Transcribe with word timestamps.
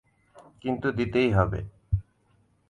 কিন্তু 0.61 0.87
দিতেই 0.91 1.29
হবে। 1.31 1.59